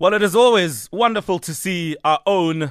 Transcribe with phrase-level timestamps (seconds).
[0.00, 2.70] Well, it is always wonderful to see our own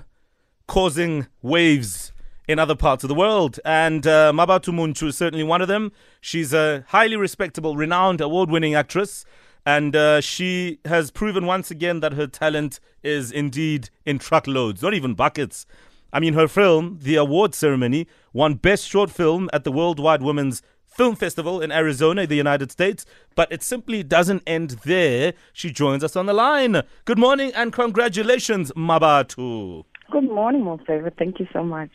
[0.65, 2.13] causing waves
[2.47, 3.59] in other parts of the world.
[3.65, 5.91] And uh, Mmabatho Montsho is certainly one of them.
[6.21, 9.25] She's a highly respectable, renowned, award winning actress.
[9.65, 14.93] And uh, she has proven once again that her talent is indeed in truckloads, not
[14.93, 15.65] even buckets.
[16.13, 20.61] I mean, her film, The Award Ceremony, won Best Short Film at the Worldwide Women's
[20.97, 23.05] Film Festival in Arizona, the United States.
[23.35, 25.33] But it simply doesn't end there.
[25.53, 26.81] She joins us on the line.
[27.05, 29.85] Good morning and congratulations, Mmabatho.
[30.11, 31.13] Good morning, my favorite.
[31.19, 31.91] Thank you so much.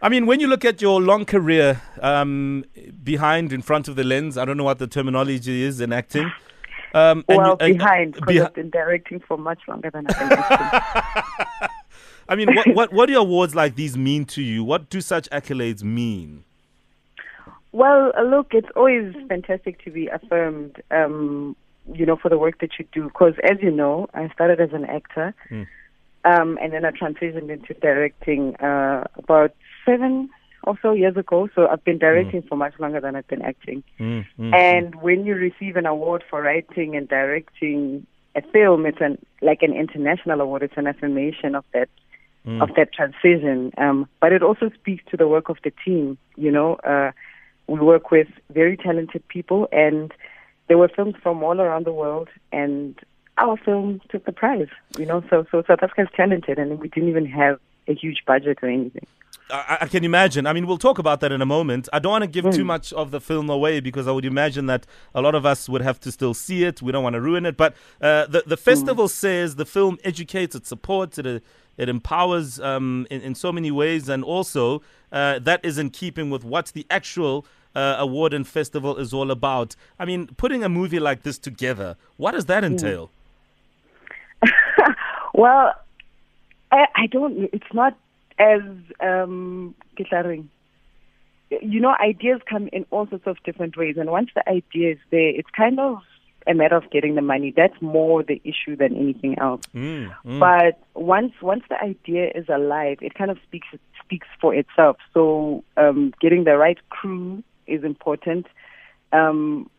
[0.00, 2.64] I mean, when you look at your long career um,
[3.02, 6.30] behind, in front of the lens, I don't know what the terminology is in acting.
[6.94, 10.38] Um, well, you, behind, because behi- I've been directing for much longer than I've been
[10.38, 11.68] acting.
[12.28, 14.62] I mean, what, what, what do awards like these mean to you?
[14.62, 16.44] What do such accolades mean?
[17.72, 21.56] Well, uh, look, it's always fantastic to be affirmed, um,
[21.92, 23.04] you know, for the work that you do.
[23.04, 25.66] Because as you know, I started as an actor, mm.
[26.24, 29.54] um, and then I transitioned into directing uh, about
[29.86, 30.28] seven
[30.64, 31.48] or so years ago.
[31.54, 32.48] So I've been directing mm.
[32.48, 33.82] for much longer than I've been acting.
[33.98, 38.06] Mm, and when you receive an award for writing and directing
[38.36, 40.62] a film, it's an like an international award.
[40.62, 41.88] It's an affirmation of that
[42.46, 42.62] mm.
[42.62, 43.72] of that transition.
[43.78, 46.18] Um, but it also speaks to the work of the team.
[46.36, 46.74] You know.
[46.74, 47.12] Uh,
[47.72, 50.12] we work with very talented people, and
[50.68, 52.98] there were films from all around the world, and
[53.38, 54.68] our film took the prize.
[54.98, 58.22] You know, so so South Africa is talented, and we didn't even have a huge
[58.26, 59.06] budget or anything.
[59.50, 60.46] I, I, can imagine.
[60.46, 61.88] I mean, we'll talk about that in a moment.
[61.92, 62.54] I don't want to give mm.
[62.54, 65.68] too much of the film away because I would imagine that a lot of us
[65.68, 66.80] would have to still see it.
[66.80, 67.56] We don't want to ruin it.
[67.56, 69.10] But uh, the the festival mm.
[69.10, 71.42] says the film educates, it supports, it
[71.76, 76.30] it empowers um, in, in so many ways, and also uh, that is in keeping
[76.30, 79.76] with what the actual uh, award and festival is all about.
[79.98, 83.10] I mean, putting a movie like this together, what does that entail?
[85.34, 85.74] well,
[86.70, 87.48] I, I, don't.
[87.52, 87.96] It's not
[88.38, 88.62] as
[89.00, 89.74] um,
[91.60, 94.98] you know, ideas come in all sorts of different ways, and once the idea is
[95.10, 95.98] there, it's kind of
[96.46, 97.52] a matter of getting the money.
[97.54, 99.62] That's more the issue than anything else.
[99.74, 100.40] Mm, mm.
[100.40, 103.68] But once once the idea is alive, it kind of speaks
[104.02, 104.96] speaks for itself.
[105.14, 108.46] So um, getting the right crew is important.
[109.12, 109.70] Um,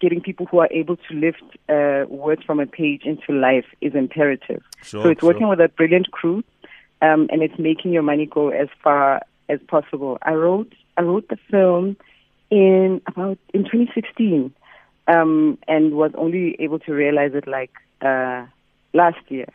[0.00, 3.94] getting people who are able to lift uh, words from a page into life is
[3.94, 4.62] imperative.
[4.82, 5.50] Sure, so it's working sure.
[5.50, 6.42] with a brilliant crew,
[7.00, 10.18] um, and it's making your money go as far as possible.
[10.22, 11.96] I wrote I wrote the film
[12.50, 14.52] in about in 2016
[15.08, 18.44] um, and was only able to realize it like uh,
[18.92, 19.48] last year.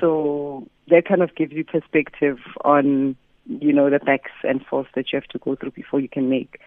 [0.00, 3.16] So that kind of gives you perspective on
[3.46, 6.28] you know the backs and forths that you have to go through before you can
[6.28, 6.60] make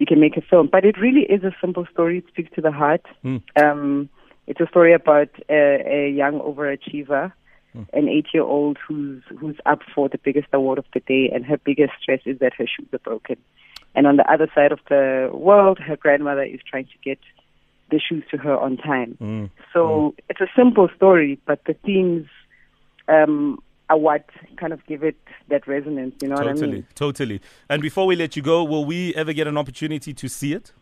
[0.00, 0.66] you can make a film.
[0.66, 2.18] But it really is a simple story.
[2.18, 3.04] It speaks to the heart.
[3.24, 3.42] Mm.
[3.54, 4.08] Um,
[4.48, 7.32] it's a story about a, a young overachiever,
[7.76, 7.86] mm.
[7.92, 11.92] an eight-year-old who's who's up for the biggest award of the day, and her biggest
[12.02, 13.36] stress is that her shoes are broken.
[13.94, 17.18] And on the other side of the world, her grandmother is trying to get
[17.90, 19.18] the shoes to her on time.
[19.20, 19.50] Mm.
[19.72, 20.14] So mm.
[20.30, 22.26] it's a simple story, but the themes
[23.08, 23.60] um,
[23.96, 24.24] what
[24.56, 25.16] kind of give it
[25.48, 26.14] that resonance.
[26.22, 26.86] You know totally, what I mean?
[26.94, 27.40] Totally, totally.
[27.68, 30.72] And before we let you go, will we ever get an opportunity to see it?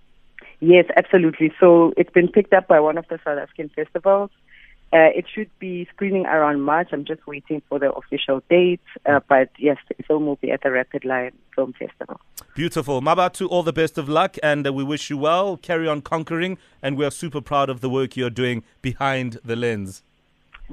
[0.60, 1.52] Yes, absolutely.
[1.60, 4.30] So it's been picked up by one of the South African festivals.
[4.90, 6.88] Uh, it should be screening around March.
[6.92, 8.80] I'm just waiting for the official date.
[9.04, 12.20] Uh, but yes, the film will be at the Rapid Lion Film Festival.
[12.54, 13.02] Beautiful.
[13.02, 15.58] Mmabatho, all the best of luck and uh, we wish you well.
[15.58, 16.56] Carry on conquering.
[16.82, 20.02] And we are super proud of the work you're doing behind the lens.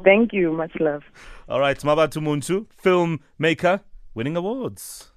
[0.03, 0.53] Thank you.
[0.53, 1.03] Much love.
[1.47, 1.78] All right.
[1.78, 3.81] Mmabatho Montsho, filmmaker,
[4.13, 5.11] winning awards.